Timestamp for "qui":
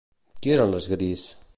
0.45-0.55